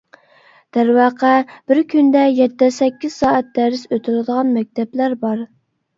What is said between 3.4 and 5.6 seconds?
دەرس ئۆتۈلىدىغان مەكتەپلەر بار.